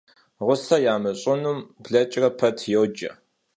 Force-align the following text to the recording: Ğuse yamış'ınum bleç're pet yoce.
Ğuse 0.45 0.77
yamış'ınum 0.87 1.59
bleç're 1.85 2.29
pet 2.39 2.59
yoce. 2.73 3.11